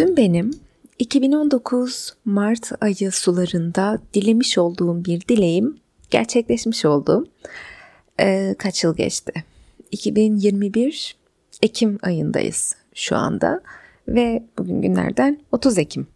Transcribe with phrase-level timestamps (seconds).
[0.00, 0.50] Dün benim
[0.98, 5.78] 2019 Mart ayı sularında dilemiş olduğum bir dileğim
[6.10, 7.28] gerçekleşmiş oldu.
[8.20, 9.32] Ee, kaç yıl geçti?
[9.90, 11.16] 2021
[11.62, 13.60] Ekim ayındayız şu anda
[14.08, 16.06] ve bugün günlerden 30 Ekim.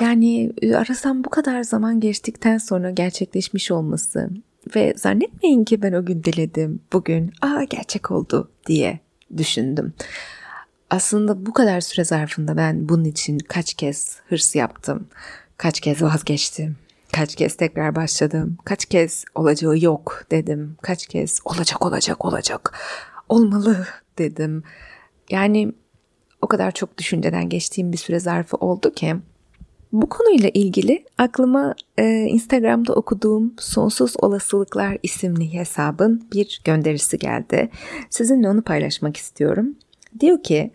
[0.00, 4.30] Yani e, aradan bu kadar zaman geçtikten sonra gerçekleşmiş olması
[4.74, 9.00] ve zannetmeyin ki ben o gün diledim, bugün aa gerçek oldu diye
[9.36, 9.92] düşündüm.
[10.90, 15.06] Aslında bu kadar süre zarfında ben bunun için kaç kez hırs yaptım,
[15.56, 16.76] kaç kez vazgeçtim,
[17.12, 22.78] kaç kez tekrar başladım, kaç kez olacağı yok dedim, kaç kez olacak olacak olacak,
[23.28, 23.86] olmalı
[24.18, 24.62] dedim.
[25.30, 25.72] Yani
[26.42, 29.16] o kadar çok düşünceden geçtiğim bir süre zarfı oldu ki
[29.92, 37.70] bu konuyla ilgili aklıma e, Instagram'da okuduğum Sonsuz Olasılıklar isimli hesabın bir gönderisi geldi.
[38.10, 39.76] Sizinle onu paylaşmak istiyorum.
[40.20, 40.70] Diyor ki,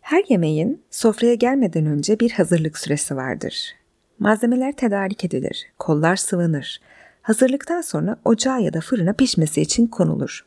[0.00, 3.74] her yemeğin sofraya gelmeden önce bir hazırlık süresi vardır.
[4.18, 6.80] Malzemeler tedarik edilir, kollar sıvanır.
[7.22, 10.46] Hazırlıktan sonra ocağa ya da fırına pişmesi için konulur.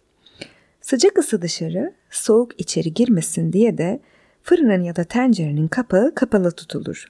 [0.82, 4.00] Sıcak ısı dışarı, soğuk içeri girmesin diye de
[4.44, 7.06] fırının ya da tencerenin kapağı kapalı tutulur.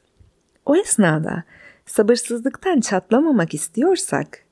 [0.66, 1.44] O esnada
[1.86, 4.44] sabırsızlıktan çatlamamak istiyorsak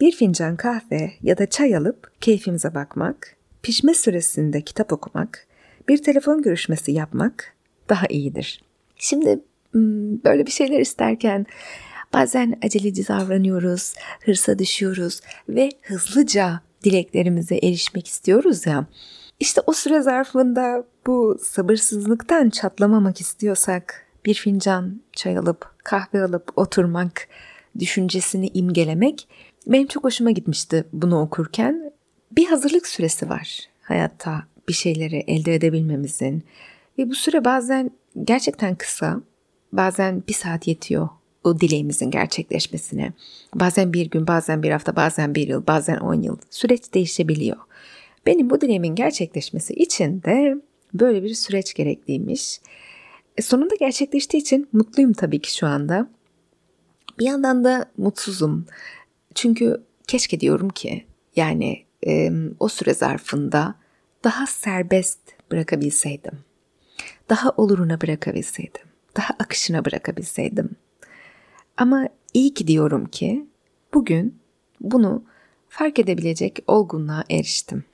[0.00, 5.45] bir fincan kahve ya da çay alıp keyfimize bakmak, pişme süresinde kitap okumak,
[5.88, 7.54] bir telefon görüşmesi yapmak
[7.88, 8.60] daha iyidir.
[8.96, 9.40] Şimdi
[10.24, 11.46] böyle bir şeyler isterken
[12.12, 18.86] bazen aceleci davranıyoruz, hırsa düşüyoruz ve hızlıca dileklerimize erişmek istiyoruz ya.
[19.40, 27.28] İşte o süre zarfında bu sabırsızlıktan çatlamamak istiyorsak bir fincan çay alıp kahve alıp oturmak
[27.78, 29.28] düşüncesini imgelemek
[29.66, 31.92] benim çok hoşuma gitmişti bunu okurken.
[32.32, 36.44] Bir hazırlık süresi var hayatta bir şeyleri elde edebilmemizin
[36.98, 37.90] ve bu süre bazen
[38.24, 39.20] gerçekten kısa,
[39.72, 41.08] bazen bir saat yetiyor
[41.46, 43.12] o dileğimizin gerçekleşmesine.
[43.54, 46.36] Bazen bir gün, bazen bir hafta, bazen bir yıl, bazen on yıl.
[46.50, 47.56] Süreç değişebiliyor.
[48.26, 50.56] Benim bu dileğimin gerçekleşmesi için de
[50.94, 52.60] böyle bir süreç gerekliymiş.
[53.36, 56.08] E sonunda gerçekleştiği için mutluyum tabii ki şu anda.
[57.18, 58.66] Bir yandan da mutsuzum.
[59.34, 61.04] Çünkü keşke diyorum ki
[61.36, 63.74] yani e, o süre zarfında
[64.26, 65.18] daha serbest
[65.50, 66.38] bırakabilseydim.
[67.30, 68.82] Daha oluruna bırakabilseydim.
[69.16, 70.76] Daha akışına bırakabilseydim.
[71.76, 73.46] Ama iyi ki diyorum ki
[73.94, 74.38] bugün
[74.80, 75.24] bunu
[75.68, 77.84] fark edebilecek olgunluğa eriştim.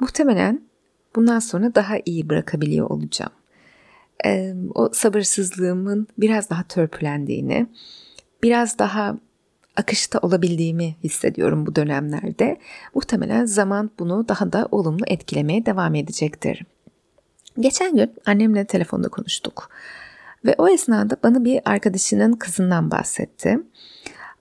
[0.00, 0.62] Muhtemelen
[1.16, 3.32] bundan sonra daha iyi bırakabiliyor olacağım.
[4.24, 7.66] Ee, o sabırsızlığımın biraz daha törpülendiğini,
[8.42, 9.18] biraz daha
[9.78, 12.58] akışta olabildiğimi hissediyorum bu dönemlerde.
[12.94, 16.64] Muhtemelen zaman bunu daha da olumlu etkilemeye devam edecektir.
[17.60, 19.70] Geçen gün annemle telefonda konuştuk.
[20.44, 23.58] Ve o esnada bana bir arkadaşının kızından bahsetti.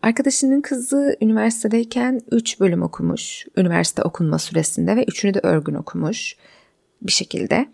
[0.02, 3.46] Arkadaşının kızı üniversitedeyken 3 bölüm okumuş.
[3.58, 6.36] Üniversite okunma süresinde ve üçünü de örgün okumuş
[7.02, 7.68] bir şekilde.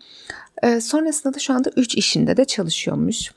[0.62, 3.32] Ee, sonrasında da şu anda 3 işinde de çalışıyormuş.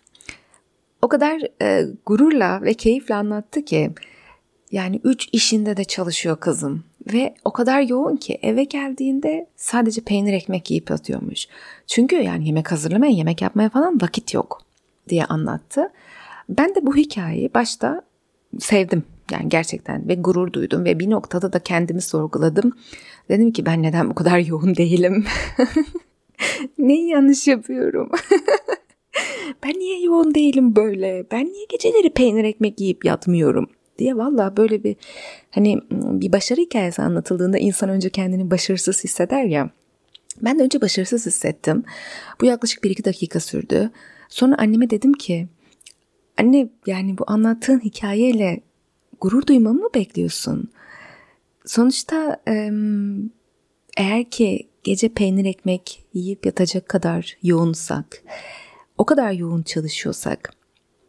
[1.01, 3.93] O kadar e, gururla ve keyifle anlattı ki
[4.71, 6.83] yani 3 işinde de çalışıyor kızım
[7.13, 11.47] ve o kadar yoğun ki eve geldiğinde sadece peynir ekmek yiyip yatıyormuş.
[11.87, 14.61] Çünkü yani yemek hazırlamaya, yemek yapmaya falan vakit yok
[15.09, 15.91] diye anlattı.
[16.49, 18.01] Ben de bu hikayeyi başta
[18.59, 22.71] sevdim yani gerçekten ve gurur duydum ve bir noktada da kendimi sorguladım.
[23.29, 25.25] Dedim ki ben neden bu kadar yoğun değilim?
[26.77, 28.09] Neyi yanlış yapıyorum?
[29.63, 31.25] ben niye yoğun değilim böyle?
[31.31, 33.69] Ben niye geceleri peynir ekmek yiyip yatmıyorum?
[33.97, 34.95] Diye valla böyle bir
[35.51, 39.69] hani bir başarı hikayesi anlatıldığında insan önce kendini başarısız hisseder ya.
[40.41, 41.83] Ben de önce başarısız hissettim.
[42.41, 43.91] Bu yaklaşık 1-2 dakika sürdü.
[44.29, 45.47] Sonra anneme dedim ki
[46.37, 48.61] anne yani bu anlattığın hikayeyle
[49.21, 50.71] gurur duymamı mı bekliyorsun?
[51.65, 52.41] Sonuçta
[53.97, 58.23] eğer ki gece peynir ekmek yiyip yatacak kadar yoğunsak,
[58.97, 60.53] o kadar yoğun çalışıyorsak,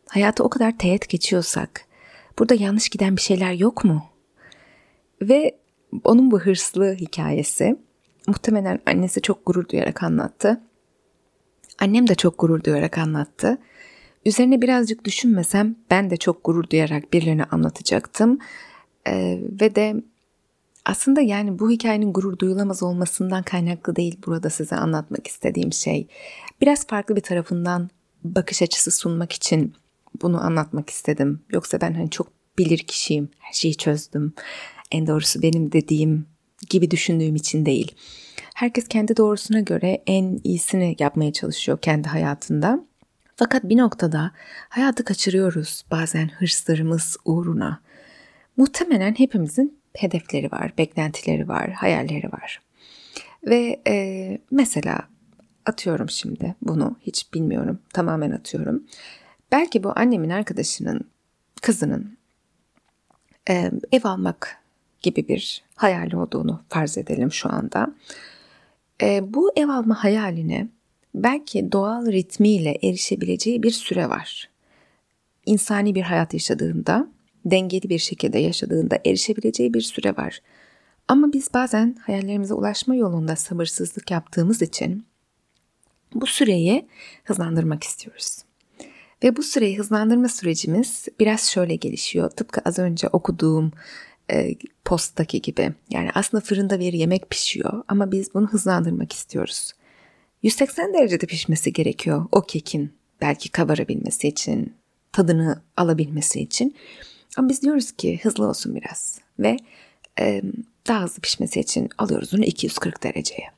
[0.09, 1.85] hayata o kadar teğet geçiyorsak,
[2.39, 4.05] burada yanlış giden bir şeyler yok mu?
[5.23, 5.59] Ve
[6.05, 7.77] onun bu hırslı hikayesi
[8.27, 10.61] muhtemelen annesi çok gurur duyarak anlattı.
[11.79, 13.59] Annem de çok gurur duyarak anlattı.
[14.27, 18.39] Üzerine birazcık düşünmesem ben de çok gurur duyarak birilerine anlatacaktım.
[19.09, 19.95] Ee, ve de
[20.85, 26.07] aslında yani bu hikayenin gurur duyulamaz olmasından kaynaklı değil burada size anlatmak istediğim şey.
[26.61, 27.91] Biraz farklı bir tarafından
[28.25, 29.75] bakış açısı sunmak için
[30.23, 31.43] bunu anlatmak istedim.
[31.53, 34.35] Yoksa ben hani çok bilir kişiyim, her şeyi çözdüm.
[34.91, 36.27] En doğrusu benim dediğim
[36.71, 37.95] gibi düşündüğüm için değil.
[38.55, 42.85] Herkes kendi doğrusuna göre en iyisini yapmaya çalışıyor kendi hayatında.
[43.37, 44.31] Fakat bir noktada
[44.69, 47.81] hayatı kaçırıyoruz bazen hırslarımız uğruna.
[48.57, 52.63] Muhtemelen hepimizin hedefleri var, beklentileri var, hayalleri var.
[53.47, 55.01] Ve e, mesela
[55.67, 58.83] atıyorum şimdi bunu hiç bilmiyorum tamamen atıyorum.
[59.53, 61.01] Belki bu annemin arkadaşının
[61.63, 62.19] kızının
[63.51, 64.59] e, ev almak
[65.03, 67.95] gibi bir hayali olduğunu farz edelim şu anda.
[69.03, 70.69] E, bu ev alma hayaline
[71.15, 74.49] belki doğal ritmiyle erişebileceği bir süre var.
[75.47, 77.09] İnsani bir hayat yaşadığında,
[77.45, 80.41] dengeli bir şekilde yaşadığında erişebileceği bir süre var.
[81.09, 85.07] Ama biz bazen hayallerimize ulaşma yolunda sabırsızlık yaptığımız için
[86.15, 86.89] bu süreyi
[87.25, 88.48] hızlandırmak istiyoruz.
[89.23, 92.31] Ve bu süreyi hızlandırma sürecimiz biraz şöyle gelişiyor.
[92.31, 93.73] Tıpkı az önce okuduğum
[94.31, 94.55] e,
[94.85, 95.73] posttaki gibi.
[95.91, 99.73] Yani aslında fırında bir yemek pişiyor ama biz bunu hızlandırmak istiyoruz.
[100.43, 104.75] 180 derecede pişmesi gerekiyor o kekin belki kabarabilmesi için,
[105.13, 106.75] tadını alabilmesi için.
[107.37, 109.57] Ama biz diyoruz ki hızlı olsun biraz ve
[110.21, 110.43] e,
[110.89, 113.49] daha hızlı pişmesi için alıyoruz onu 240 dereceye.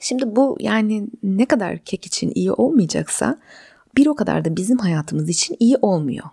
[0.00, 3.38] Şimdi bu yani ne kadar kek için iyi olmayacaksa
[3.96, 6.24] bir o kadar da bizim hayatımız için iyi olmuyor.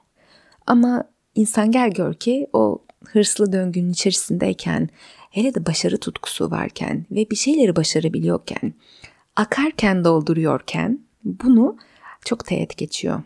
[0.67, 1.03] Ama
[1.35, 4.89] insan gel gör ki o hırslı döngünün içerisindeyken,
[5.29, 8.73] hele de başarı tutkusu varken ve bir şeyleri başarabiliyorken,
[9.35, 11.77] akarken dolduruyorken bunu
[12.25, 13.21] çok teğet geçiyor.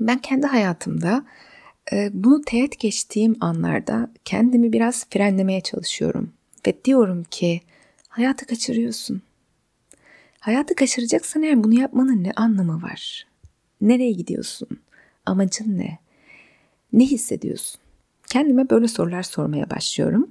[0.00, 1.24] Ben kendi hayatımda
[1.92, 6.32] e, bunu teğet geçtiğim anlarda kendimi biraz frenlemeye çalışıyorum.
[6.66, 7.60] Ve diyorum ki
[8.08, 9.22] hayatı kaçırıyorsun.
[10.46, 13.26] Hayatı kaçıracaksan eğer bunu yapmanın ne anlamı var?
[13.80, 14.68] Nereye gidiyorsun?
[15.26, 15.98] Amacın ne?
[16.92, 17.80] Ne hissediyorsun?
[18.30, 20.30] Kendime böyle sorular sormaya başlıyorum.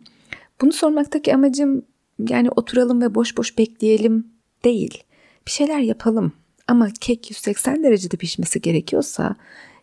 [0.61, 1.85] Bunu sormaktaki amacım
[2.29, 4.27] yani oturalım ve boş boş bekleyelim
[4.63, 5.03] değil.
[5.47, 6.33] Bir şeyler yapalım.
[6.67, 9.35] Ama kek 180 derecede pişmesi gerekiyorsa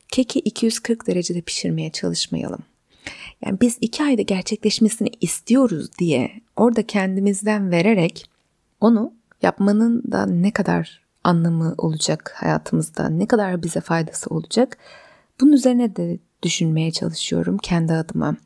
[0.09, 2.63] keki 240 derecede pişirmeye çalışmayalım.
[3.45, 8.31] Yani biz iki ayda gerçekleşmesini istiyoruz diye orada kendimizden vererek
[8.81, 14.79] onu yapmanın da ne kadar anlamı olacak hayatımızda, ne kadar bize faydası olacak
[15.41, 18.37] bunun üzerine de düşünmeye çalışıyorum kendi adıma.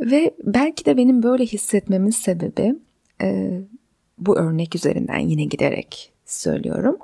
[0.00, 2.76] Ve belki de benim böyle hissetmemin sebebi
[3.22, 3.60] e,
[4.18, 6.96] bu örnek üzerinden yine giderek söylüyorum.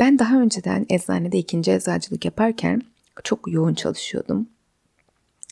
[0.00, 2.82] Ben daha önceden eczanede ikinci eczacılık yaparken
[3.24, 4.48] çok yoğun çalışıyordum.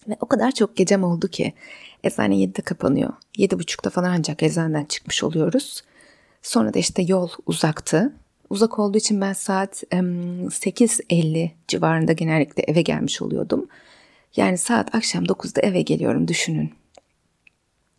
[0.09, 1.53] Ve o kadar çok gecem oldu ki
[2.05, 3.13] eczane 7'de kapanıyor.
[3.39, 5.83] 7.30'da falan ancak eczaneden çıkmış oluyoruz.
[6.43, 8.13] Sonra da işte yol uzaktı.
[8.51, 13.69] Uzak olduğu için ben saat 8.50 civarında genellikle eve gelmiş oluyordum.
[14.37, 16.71] Yani saat akşam 9'da eve geliyorum düşünün.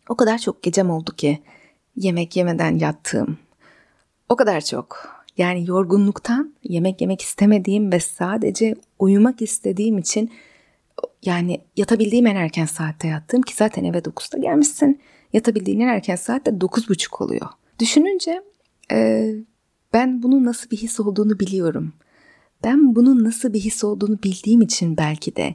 [0.08, 1.42] O kadar çok gecem oldu ki
[1.96, 3.38] yemek yemeden yattığım.
[4.28, 5.22] O kadar çok.
[5.36, 10.32] Yani yorgunluktan yemek yemek istemediğim ve sadece uyumak istediğim için
[11.22, 15.00] yani yatabildiğim en erken saatte yattım ki zaten eve 9'da gelmişsin.
[15.32, 17.46] Yatabildiğin en erken saatte 9.30 oluyor.
[17.82, 18.42] Düşününce
[18.92, 19.28] e,
[19.92, 21.92] ben bunun nasıl bir his olduğunu biliyorum.
[22.64, 25.54] Ben bunun nasıl bir his olduğunu bildiğim için belki de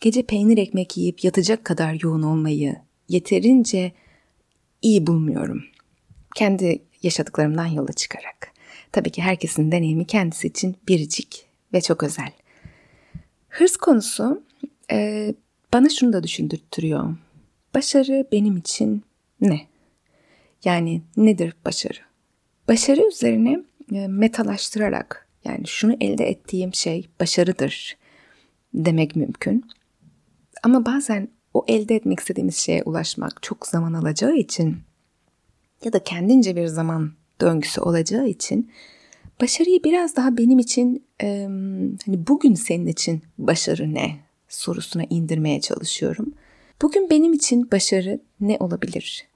[0.00, 2.76] gece peynir ekmek yiyip yatacak kadar yoğun olmayı
[3.08, 3.92] yeterince
[4.82, 5.64] iyi bulmuyorum.
[6.34, 8.52] Kendi yaşadıklarımdan yola çıkarak.
[8.92, 12.32] Tabii ki herkesin deneyimi kendisi için biricik ve çok özel.
[13.48, 14.42] Hırs konusu
[14.92, 15.34] e,
[15.72, 17.16] bana şunu da düşündürtüyor.
[17.74, 19.02] Başarı benim için
[19.40, 19.60] ne?
[20.64, 21.98] Yani nedir başarı?
[22.68, 23.62] Başarı üzerine
[23.92, 27.96] e, metalaştırarak yani şunu elde ettiğim şey başarıdır
[28.74, 29.64] demek mümkün.
[30.62, 34.76] Ama bazen o elde etmek istediğimiz şeye ulaşmak çok zaman alacağı için
[35.84, 38.70] ya da kendince bir zaman döngüsü olacağı için
[39.40, 41.42] başarıyı biraz daha benim için e,
[42.06, 44.16] hani bugün senin için başarı ne
[44.48, 46.34] sorusuna indirmeye çalışıyorum.
[46.82, 49.28] Bugün benim için başarı ne olabilir?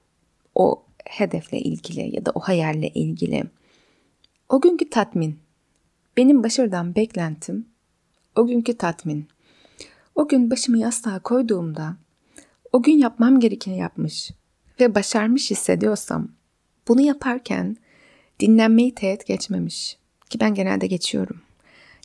[0.55, 3.43] O hedefle ilgili ya da o hayalle ilgili.
[4.49, 5.39] O günkü tatmin.
[6.17, 7.65] Benim başarıdan beklentim
[8.35, 9.27] o günkü tatmin.
[10.15, 11.97] O gün başımı yastığa koyduğumda
[12.71, 14.31] o gün yapmam gerekeni yapmış
[14.79, 16.27] ve başarmış hissediyorsam
[16.87, 17.77] bunu yaparken
[18.39, 19.97] dinlenmeyi teğet geçmemiş
[20.29, 21.41] ki ben genelde geçiyorum.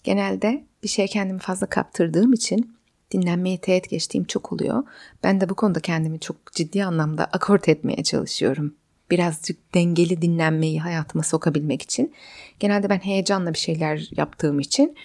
[0.04, 2.76] Genelde bir şeye kendimi fazla kaptırdığım için
[3.10, 4.82] dinlenmeyi teğet geçtiğim çok oluyor.
[5.24, 8.74] Ben de bu konuda kendimi çok ciddi anlamda akort etmeye çalışıyorum
[9.10, 12.12] birazcık dengeli dinlenmeyi hayatıma sokabilmek için.
[12.60, 14.96] Genelde ben heyecanla bir şeyler yaptığım için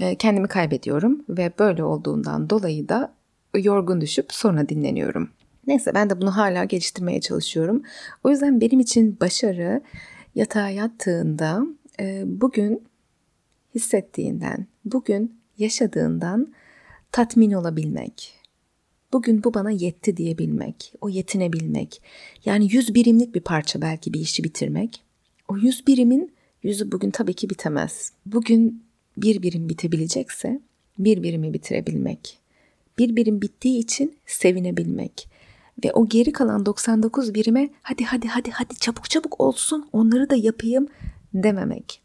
[0.00, 3.14] e, kendimi kaybediyorum ve böyle olduğundan dolayı da
[3.54, 5.30] yorgun düşüp sonra dinleniyorum.
[5.66, 7.82] Neyse ben de bunu hala geliştirmeye çalışıyorum.
[8.24, 9.82] O yüzden benim için başarı
[10.34, 11.62] yatağa yattığında
[12.00, 12.84] e, bugün
[13.74, 16.52] hissettiğinden, bugün yaşadığından
[17.12, 18.39] tatmin olabilmek.
[19.12, 22.02] Bugün bu bana yetti diyebilmek, o yetinebilmek.
[22.44, 25.02] Yani yüz birimlik bir parça belki bir işi bitirmek.
[25.48, 28.12] O yüz birimin yüzü bugün tabii ki bitemez.
[28.26, 28.84] Bugün
[29.16, 30.60] bir birim bitebilecekse
[30.98, 32.38] bir birimi bitirebilmek.
[32.98, 35.28] Bir birim bittiği için sevinebilmek.
[35.84, 40.36] Ve o geri kalan 99 birime hadi hadi hadi hadi çabuk çabuk olsun onları da
[40.36, 40.88] yapayım
[41.34, 42.00] dememek.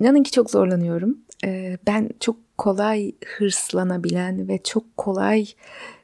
[0.00, 1.18] İnanın ki çok zorlanıyorum.
[1.44, 5.46] Ee, ben çok kolay hırslanabilen ve çok kolay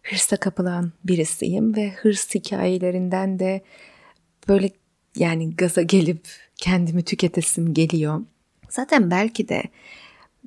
[0.02, 3.62] hırsa kapılan birisiyim ve hırs hikayelerinden de
[4.48, 4.70] böyle
[5.16, 8.20] yani gaza gelip kendimi tüketesim geliyor.
[8.68, 9.62] Zaten belki de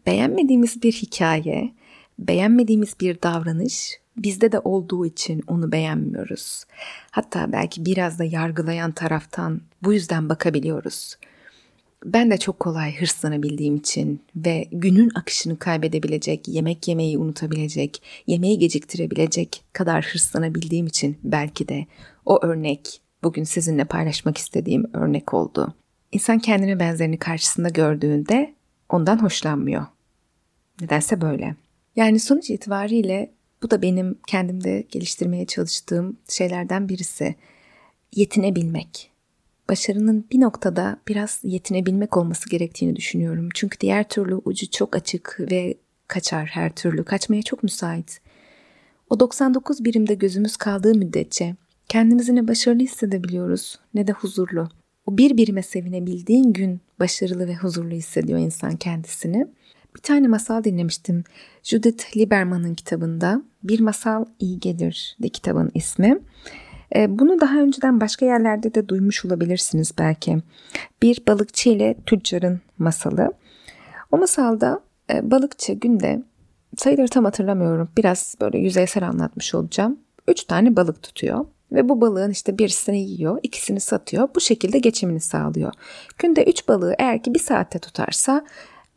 [0.06, 1.74] beğenmediğimiz bir hikaye,
[2.20, 6.64] beğenmediğimiz bir davranış bizde de olduğu için onu beğenmiyoruz.
[7.12, 11.18] Hatta belki biraz da yargılayan taraftan bu yüzden bakabiliyoruz.
[12.06, 19.64] Ben de çok kolay hırslanabildiğim için ve günün akışını kaybedebilecek, yemek yemeyi unutabilecek, yemeği geciktirebilecek
[19.74, 21.86] kadar hırslanabildiğim için belki de
[22.26, 25.74] o örnek bugün sizinle paylaşmak istediğim örnek oldu.
[26.12, 28.54] İnsan kendine benzerini karşısında gördüğünde
[28.90, 29.86] ondan hoşlanmıyor.
[30.82, 31.56] Nedense böyle.
[31.96, 33.32] Yani sonuç itibariyle
[33.64, 37.36] bu da benim kendimde geliştirmeye çalıştığım şeylerden birisi.
[38.16, 39.11] Yetinebilmek.
[39.72, 43.50] Başarının bir noktada biraz yetinebilmek olması gerektiğini düşünüyorum.
[43.54, 47.04] Çünkü diğer türlü ucu çok açık ve kaçar her türlü.
[47.04, 48.22] Kaçmaya çok müsait.
[49.10, 51.56] O 99 birimde gözümüz kaldığı müddetçe
[51.90, 54.70] kendimizi ne başarılı hissedebiliyoruz ne de huzurlu.
[55.06, 59.48] O bir birime sevinebildiğin gün başarılı ve huzurlu hissediyor insan kendisini.
[59.96, 61.24] Bir tane masal dinlemiştim.
[61.64, 66.20] Judith Lieberman'ın kitabında Bir Masal İyi Gelir de kitabın ismi.
[66.96, 70.38] E, bunu daha önceden başka yerlerde de duymuş olabilirsiniz belki.
[71.02, 73.34] Bir balıkçı ile tüccarın masalı.
[74.12, 74.82] O masalda
[75.14, 76.24] e, balıkçı günde
[76.78, 77.90] sayıları tam hatırlamıyorum.
[77.98, 80.00] Biraz böyle yüzeysel anlatmış olacağım.
[80.28, 81.46] Üç tane balık tutuyor.
[81.72, 84.30] Ve bu balığın işte birisini yiyor, ikisini satıyor.
[84.36, 85.74] Bu şekilde geçimini sağlıyor.
[86.18, 88.46] Günde üç balığı eğer ki bir saatte tutarsa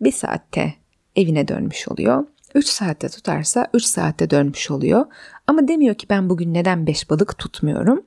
[0.00, 0.74] bir saatte
[1.16, 2.24] evine dönmüş oluyor.
[2.54, 5.06] 3 saatte tutarsa 3 saatte dönmüş oluyor.
[5.46, 8.06] Ama demiyor ki ben bugün neden 5 balık tutmuyorum.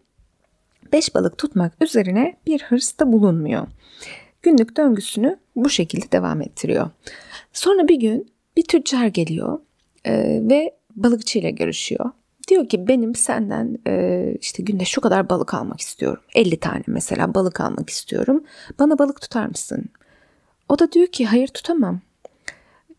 [0.93, 3.67] 5 balık tutmak üzerine bir hırsta bulunmuyor.
[4.41, 6.89] Günlük döngüsünü bu şekilde devam ettiriyor.
[7.53, 9.59] Sonra bir gün bir tüccar geliyor
[10.05, 10.13] e,
[10.49, 12.11] ve balıkçı ile görüşüyor.
[12.47, 16.23] Diyor ki benim senden e, işte günde şu kadar balık almak istiyorum.
[16.35, 18.43] 50 tane mesela balık almak istiyorum.
[18.79, 19.85] Bana balık tutar mısın?
[20.69, 22.01] O da diyor ki hayır tutamam.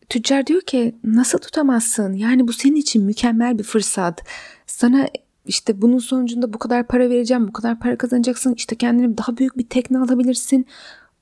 [0.09, 2.13] Tüccar diyor ki nasıl tutamazsın?
[2.13, 4.23] Yani bu senin için mükemmel bir fırsat.
[4.67, 5.07] Sana
[5.45, 8.53] işte bunun sonucunda bu kadar para vereceğim, bu kadar para kazanacaksın.
[8.53, 10.65] İşte kendine daha büyük bir tekne alabilirsin.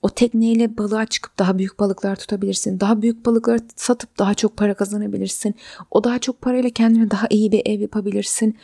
[0.02, 2.80] O tekneyle balığa çıkıp daha büyük balıklar tutabilirsin.
[2.80, 5.56] Daha büyük balıkları satıp daha çok para kazanabilirsin.
[5.92, 8.58] O daha çok parayla kendine daha iyi bir ev yapabilirsin.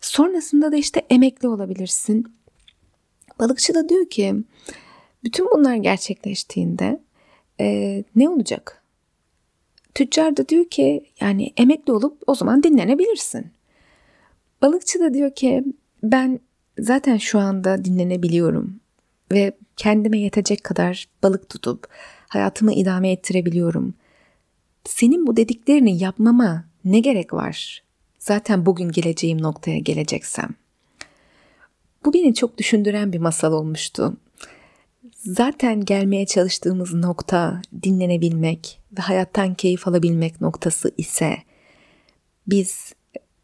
[0.00, 2.34] Sonrasında da işte emekli olabilirsin.
[3.38, 4.34] Balıkçı da diyor ki
[5.24, 7.00] bütün bunlar gerçekleştiğinde
[7.60, 8.81] e, ne olacak?
[9.94, 13.46] Tüccar da diyor ki yani emekli olup o zaman dinlenebilirsin.
[14.62, 15.64] Balıkçı da diyor ki
[16.02, 16.40] ben
[16.78, 18.80] zaten şu anda dinlenebiliyorum
[19.32, 21.88] ve kendime yetecek kadar balık tutup
[22.28, 23.94] hayatımı idame ettirebiliyorum.
[24.84, 27.82] Senin bu dediklerini yapmama ne gerek var?
[28.18, 30.48] Zaten bugün geleceğim noktaya geleceksem.
[32.04, 34.16] Bu beni çok düşündüren bir masal olmuştu
[35.24, 41.36] zaten gelmeye çalıştığımız nokta dinlenebilmek ve hayattan keyif alabilmek noktası ise
[42.46, 42.92] biz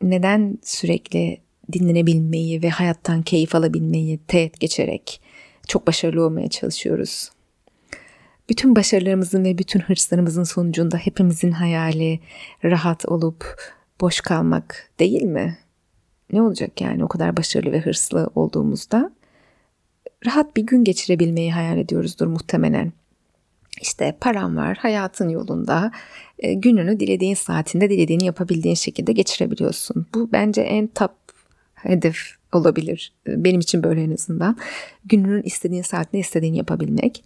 [0.03, 1.41] neden sürekli
[1.73, 5.21] dinlenebilmeyi ve hayattan keyif alabilmeyi teğet geçerek
[5.69, 7.31] çok başarılı olmaya çalışıyoruz?
[8.49, 12.21] Bütün başarılarımızın ve bütün hırslarımızın sonucunda hepimizin hayali
[12.65, 13.45] rahat olup
[14.01, 15.59] boş kalmak değil mi?
[16.33, 19.18] Ne olacak yani o kadar başarılı ve hırslı olduğumuzda?
[20.29, 22.93] Rahat bir gün geçirebilmeyi hayal ediyoruzdur muhtemelen.
[23.81, 25.93] İşte param var, hayatın yolunda,
[26.39, 30.07] e, gününü dilediğin saatinde dilediğini yapabildiğin şekilde geçirebiliyorsun.
[30.15, 31.13] Bu bence en top
[31.75, 32.19] hedef
[32.53, 33.13] olabilir.
[33.27, 34.57] E, benim için böyle en azından.
[35.05, 37.25] Gününün istediğin saatinde istediğini yapabilmek.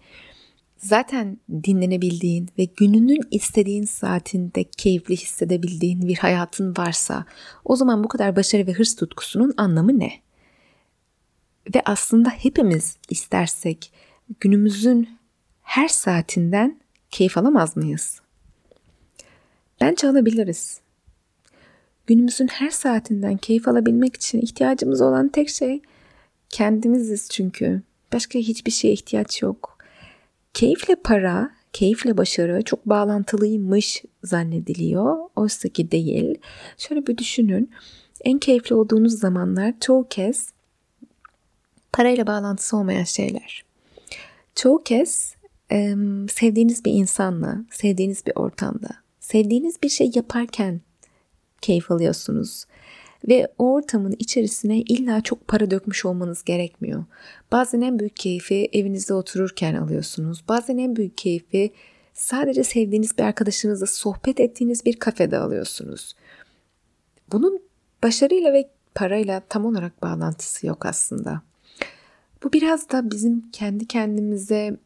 [0.76, 7.24] Zaten dinlenebildiğin ve gününün istediğin saatinde keyifli hissedebildiğin bir hayatın varsa
[7.64, 10.12] o zaman bu kadar başarı ve hırs tutkusunun anlamı ne?
[11.74, 13.92] Ve aslında hepimiz istersek
[14.40, 15.08] günümüzün
[15.62, 18.20] her saatinden keyif alamaz mıyız?
[19.80, 20.80] Bence alabiliriz.
[22.06, 25.82] Günümüzün her saatinden keyif alabilmek için ihtiyacımız olan tek şey
[26.48, 27.82] kendimiziz çünkü.
[28.12, 29.78] Başka hiçbir şeye ihtiyaç yok.
[30.54, 35.16] Keyifle para, keyifle başarı çok bağlantılıymış zannediliyor.
[35.36, 36.38] Oysa ki değil.
[36.78, 37.70] Şöyle bir düşünün.
[38.20, 40.51] En keyifli olduğunuz zamanlar çoğu kez
[41.92, 43.64] parayla bağlantısı olmayan şeyler.
[44.54, 45.34] Çoğu kez
[45.72, 45.94] e,
[46.30, 48.88] sevdiğiniz bir insanla, sevdiğiniz bir ortamda,
[49.20, 50.80] sevdiğiniz bir şey yaparken
[51.60, 52.64] keyif alıyorsunuz.
[53.28, 57.04] Ve o ortamın içerisine illa çok para dökmüş olmanız gerekmiyor.
[57.52, 60.44] Bazen en büyük keyfi evinizde otururken alıyorsunuz.
[60.48, 61.72] Bazen en büyük keyfi
[62.14, 66.14] sadece sevdiğiniz bir arkadaşınızla sohbet ettiğiniz bir kafede alıyorsunuz.
[67.32, 67.62] Bunun
[68.02, 71.42] başarıyla ve parayla tam olarak bağlantısı yok aslında.
[72.42, 74.76] Bu biraz da bizim kendi kendimize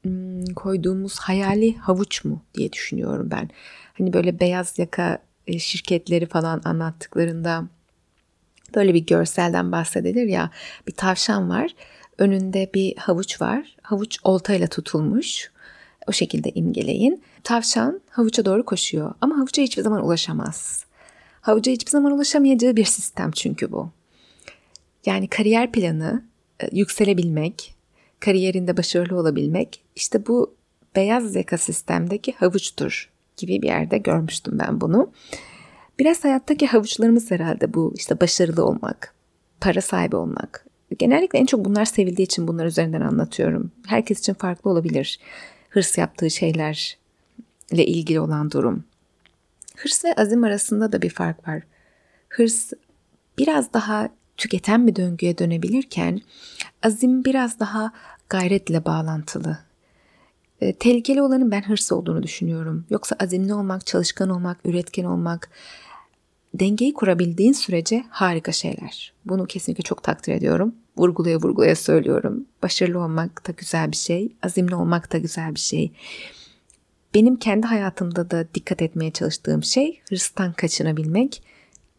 [0.56, 3.50] koyduğumuz hayali havuç mu diye düşünüyorum ben.
[3.98, 7.64] Hani böyle beyaz yaka e, şirketleri falan anlattıklarında
[8.74, 10.50] böyle bir görselden bahsedilir ya
[10.88, 11.70] bir tavşan var
[12.18, 13.76] önünde bir havuç var.
[13.82, 15.50] Havuç oltayla tutulmuş.
[16.06, 17.22] O şekilde imgeleyin.
[17.44, 20.84] Tavşan havuça doğru koşuyor ama havuca hiçbir zaman ulaşamaz.
[21.40, 23.90] Havuca hiçbir zaman ulaşamayacağı bir sistem çünkü bu.
[25.06, 26.22] Yani kariyer planı
[26.72, 27.74] yükselebilmek
[28.20, 30.54] kariyerinde başarılı olabilmek işte bu
[30.96, 35.12] beyaz zeka sistemdeki havuçtur gibi bir yerde görmüştüm ben bunu.
[35.98, 39.14] Biraz hayattaki havuçlarımız herhalde bu işte başarılı olmak,
[39.60, 40.66] para sahibi olmak.
[40.98, 43.70] Genellikle en çok bunlar sevildiği için bunlar üzerinden anlatıyorum.
[43.86, 45.20] Herkes için farklı olabilir.
[45.70, 48.84] Hırs yaptığı şeylerle ilgili olan durum.
[49.76, 51.62] Hırs ve azim arasında da bir fark var.
[52.28, 52.72] Hırs
[53.38, 56.20] biraz daha tüketen bir döngüye dönebilirken
[56.82, 57.92] azim biraz daha
[58.28, 59.58] gayretle bağlantılı.
[60.60, 62.86] E, tehlikeli olanın ben hırs olduğunu düşünüyorum.
[62.90, 65.50] Yoksa azimli olmak, çalışkan olmak, üretken olmak,
[66.54, 69.12] dengeyi kurabildiğin sürece harika şeyler.
[69.24, 70.74] Bunu kesinlikle çok takdir ediyorum.
[70.96, 72.46] Vurgulaya vurgulaya söylüyorum.
[72.62, 75.92] Başarılı olmak da güzel bir şey, azimli olmak da güzel bir şey.
[77.14, 81.42] Benim kendi hayatımda da dikkat etmeye çalıştığım şey hırstan kaçınabilmek,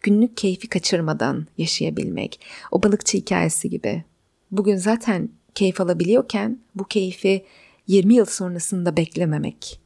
[0.02, 2.40] günlük keyfi kaçırmadan yaşayabilmek.
[2.72, 4.04] O balıkçı hikayesi gibi.
[4.52, 7.46] Bugün zaten keyif alabiliyorken bu keyfi
[7.88, 9.80] 20 yıl sonrasında beklememek.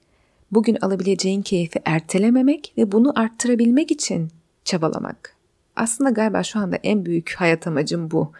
[0.52, 4.32] Bugün alabileceğin keyfi ertelememek ve bunu arttırabilmek için
[4.65, 5.36] çabalamak.
[5.76, 8.32] Aslında galiba şu anda en büyük hayat amacım bu.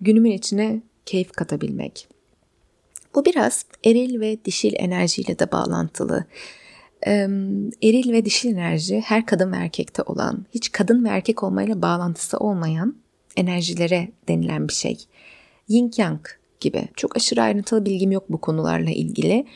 [0.00, 2.08] Günümün içine keyif katabilmek.
[3.14, 6.24] Bu biraz eril ve dişil enerjiyle de bağlantılı.
[7.06, 12.38] Eril ve dişil enerji her kadın ve erkekte olan, hiç kadın ve erkek olmayla bağlantısı
[12.38, 12.96] olmayan
[13.36, 14.98] enerjilere denilen bir şey.
[15.68, 16.20] Yin Yang
[16.60, 16.88] gibi.
[16.96, 19.46] Çok aşırı ayrıntılı bilgim yok bu konularla ilgili.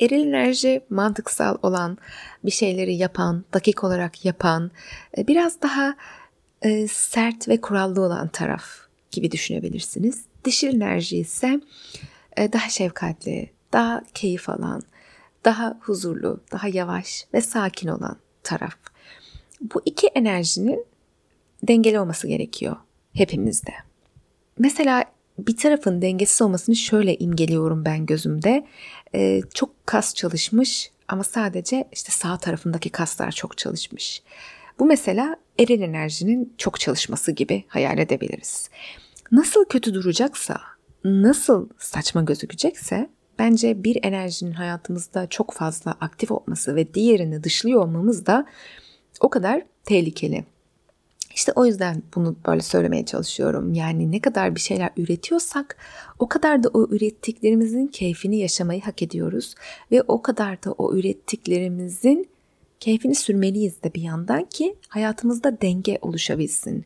[0.00, 1.98] Eril enerji mantıksal olan
[2.44, 4.70] bir şeyleri yapan, dakik olarak yapan,
[5.18, 5.96] e, biraz daha
[6.62, 8.64] e, sert ve kurallı olan taraf
[9.10, 10.24] gibi düşünebilirsiniz.
[10.44, 11.60] Dişil enerji ise
[12.36, 14.82] e, daha şefkatli, daha keyif alan,
[15.44, 18.74] daha huzurlu, daha yavaş ve sakin olan taraf.
[19.60, 20.84] Bu iki enerjinin
[21.62, 22.76] dengeli olması gerekiyor
[23.12, 23.72] hepimizde.
[24.58, 25.04] Mesela
[25.38, 28.66] bir tarafın dengesiz olmasını şöyle imgeliyorum ben gözümde.
[29.14, 34.22] Ee, çok kas çalışmış ama sadece işte sağ tarafındaki kaslar çok çalışmış.
[34.78, 38.70] Bu mesela eril enerjinin çok çalışması gibi hayal edebiliriz.
[39.32, 40.60] Nasıl kötü duracaksa,
[41.04, 48.26] nasıl saçma gözükecekse bence bir enerjinin hayatımızda çok fazla aktif olması ve diğerini dışlıyor olmamız
[48.26, 48.46] da
[49.20, 50.44] o kadar tehlikeli.
[51.34, 53.74] İşte o yüzden bunu böyle söylemeye çalışıyorum.
[53.74, 55.76] Yani ne kadar bir şeyler üretiyorsak
[56.18, 59.54] o kadar da o ürettiklerimizin keyfini yaşamayı hak ediyoruz
[59.92, 62.28] ve o kadar da o ürettiklerimizin
[62.80, 66.84] keyfini sürmeliyiz de bir yandan ki hayatımızda denge oluşabilsin.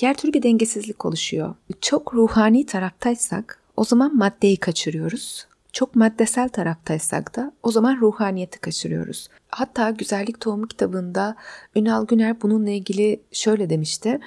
[0.00, 1.54] Diğer türlü bir dengesizlik oluşuyor.
[1.80, 5.46] Çok ruhani taraftaysak o zaman maddeyi kaçırıyoruz.
[5.72, 9.28] Çok maddesel taraftaysak da o zaman ruhaniyeti kaçırıyoruz.
[9.48, 11.36] Hatta Güzellik Tohumu kitabında
[11.76, 14.20] Ünal Güner bununla ilgili şöyle demişti.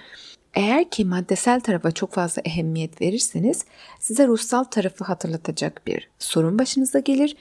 [0.54, 3.66] Eğer ki maddesel tarafa çok fazla ehemmiyet verirseniz
[4.00, 7.36] size ruhsal tarafı hatırlatacak bir sorun başınıza gelir.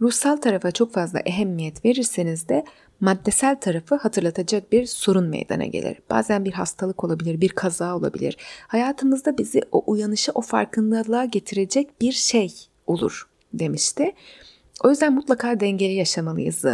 [0.00, 2.64] Ruhsal tarafa çok fazla ehemmiyet verirseniz de
[3.00, 5.98] maddesel tarafı hatırlatacak bir sorun meydana gelir.
[6.10, 8.36] Bazen bir hastalık olabilir, bir kaza olabilir.
[8.66, 12.52] Hayatımızda bizi o uyanışa, o farkındalığa getirecek bir şey
[12.86, 14.12] olur demişti.
[14.84, 16.64] O yüzden mutlaka dengeli yaşamalıyız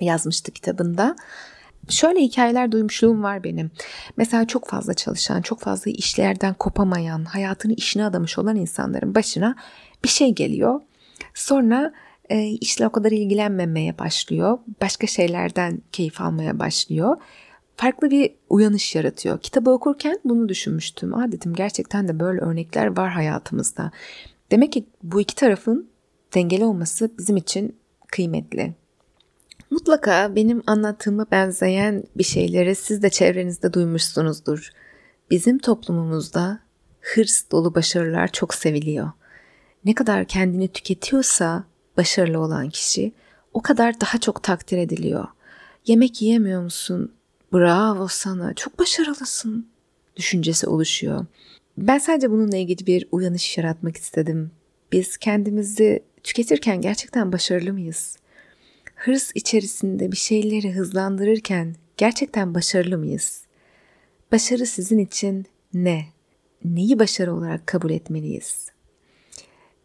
[0.00, 1.16] yazmıştı kitabında.
[1.88, 3.70] Şöyle hikayeler duymuşluğum var benim.
[4.16, 9.56] Mesela çok fazla çalışan, çok fazla işlerden kopamayan, hayatını işine adamış olan insanların başına
[10.04, 10.80] bir şey geliyor.
[11.34, 11.92] Sonra
[12.30, 14.58] e, işle o kadar ilgilenmemeye başlıyor.
[14.80, 17.16] Başka şeylerden keyif almaya başlıyor.
[17.76, 19.40] Farklı bir uyanış yaratıyor.
[19.40, 21.14] Kitabı okurken bunu düşünmüştüm.
[21.14, 23.90] Aa dedim gerçekten de böyle örnekler var hayatımızda.
[24.50, 25.90] Demek ki bu iki tarafın
[26.34, 27.76] dengeli olması bizim için
[28.08, 28.74] kıymetli.
[29.70, 34.70] Mutlaka benim anlattığıma benzeyen bir şeyleri siz de çevrenizde duymuşsunuzdur.
[35.30, 36.60] Bizim toplumumuzda
[37.00, 39.10] hırs dolu başarılar çok seviliyor.
[39.84, 41.64] Ne kadar kendini tüketiyorsa
[41.98, 43.12] başarılı olan kişi
[43.54, 45.26] o kadar daha çok takdir ediliyor.
[45.86, 47.12] Yemek yiyemiyor musun?
[47.52, 49.68] Bravo sana, çok başarılısın
[50.16, 51.26] düşüncesi oluşuyor.
[51.78, 54.50] Ben sadece bununla ilgili bir uyanış yaratmak istedim.
[54.92, 58.16] Biz kendimizi tüketirken gerçekten başarılı mıyız?
[58.94, 63.42] Hırs içerisinde bir şeyleri hızlandırırken gerçekten başarılı mıyız?
[64.32, 66.04] Başarı sizin için ne?
[66.64, 68.68] Neyi başarı olarak kabul etmeliyiz?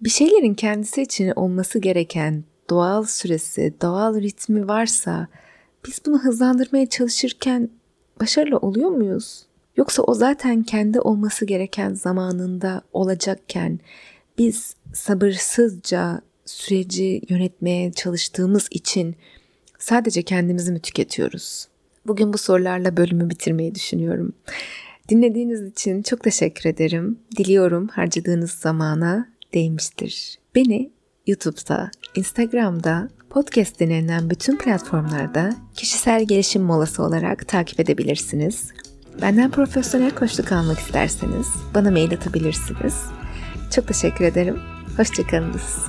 [0.04, 5.28] Bir şeylerin kendisi için olması gereken doğal süresi, doğal ritmi varsa
[5.88, 7.70] biz bunu hızlandırmaya çalışırken
[8.22, 9.46] başarılı oluyor muyuz?
[9.78, 13.80] Yoksa o zaten kendi olması gereken zamanında olacakken
[14.38, 19.16] biz sabırsızca süreci yönetmeye çalıştığımız için
[19.80, 21.68] sadece kendimizi mi tüketiyoruz?
[22.08, 24.34] Bugün bu sorularla bölümü bitirmeyi düşünüyorum.
[25.10, 27.20] Dinlediğiniz için çok teşekkür ederim.
[27.38, 30.40] Diliyorum harcadığınız zamana değmiştir.
[30.56, 30.92] Beni
[31.28, 38.72] YouTube'da, Instagram'da, podcast denenen bütün platformlarda kişisel gelişim molası olarak takip edebilirsiniz.
[39.22, 43.06] Benden profesyonel koçluk almak isterseniz bana mail atabilirsiniz.
[43.76, 44.60] Çok teşekkür ederim.
[44.98, 45.80] Hoşçakalınız.